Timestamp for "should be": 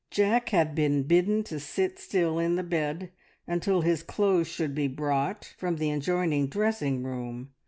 4.47-4.87